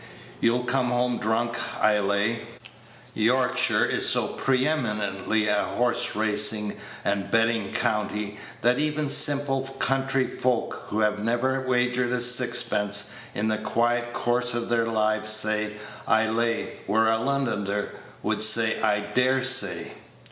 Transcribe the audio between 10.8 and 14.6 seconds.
who have never wagered a sixpence in the quiet course